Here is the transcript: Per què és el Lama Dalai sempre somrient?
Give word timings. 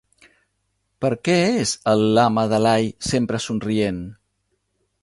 Per 1.05 1.11
què 1.29 1.35
és 1.65 1.75
el 1.93 2.07
Lama 2.17 2.47
Dalai 2.55 2.91
sempre 3.13 3.45
somrient? 3.49 4.03